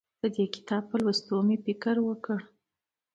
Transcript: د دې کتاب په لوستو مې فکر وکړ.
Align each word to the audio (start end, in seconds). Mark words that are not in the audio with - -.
د 0.21 0.23
دې 0.35 0.45
کتاب 0.55 0.83
په 0.91 0.95
لوستو 1.01 1.35
مې 1.47 1.57
فکر 1.65 1.95
وکړ. 2.07 2.39